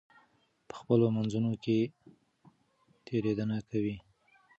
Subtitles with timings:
[0.67, 1.77] په خپلو منځونو کې
[3.05, 3.95] تېرېدنه کوئ.